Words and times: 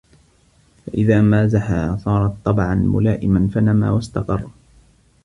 فَإِذَا 0.87 1.21
مَازَحَهَا 1.21 1.97
صَارَتْ 1.97 2.33
طَبْعًا 2.45 2.75
مُلَائِمًا 2.75 3.47
فَنَمَا 3.47 3.91
وَاسْتَقَرَّ 3.91 4.49